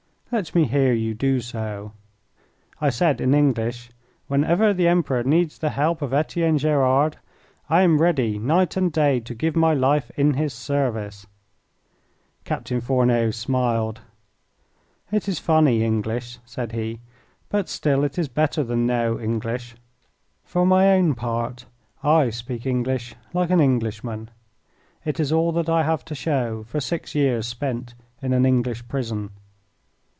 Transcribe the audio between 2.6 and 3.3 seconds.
I said